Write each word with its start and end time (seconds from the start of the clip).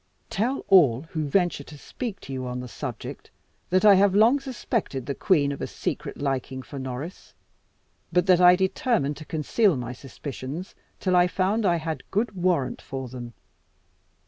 Tell 0.31 0.65
all 0.67 1.03
who 1.11 1.25
venture 1.27 1.63
to 1.65 1.77
speak 1.77 2.19
to 2.21 2.33
you 2.33 2.47
on 2.47 2.59
the 2.59 2.67
subject 2.67 3.29
that 3.69 3.85
I 3.85 3.93
have 3.93 4.15
long 4.15 4.39
suspected 4.39 5.05
the 5.05 5.13
queen 5.13 5.51
of 5.51 5.61
a 5.61 5.67
secret 5.67 6.17
liking 6.19 6.63
for 6.63 6.79
Norris, 6.79 7.35
but 8.11 8.25
that 8.25 8.41
I 8.41 8.55
determined 8.55 9.17
to 9.17 9.25
conceal 9.25 9.75
my 9.77 9.93
suspicions 9.93 10.73
till 10.99 11.15
I 11.15 11.27
found 11.27 11.67
I 11.67 11.75
had 11.75 12.01
good 12.09 12.35
warrant 12.35 12.81
for 12.81 13.09
them. 13.09 13.35